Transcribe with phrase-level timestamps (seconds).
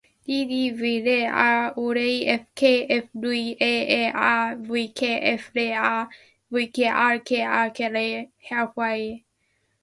[0.27, 6.09] ｄｄｖ れあうれい ｆ け ｆ るいええあ ｖｋｆ れあ
[6.49, 9.25] ｖ け ｒｖ け ｒｖ れいへはうふぁういえ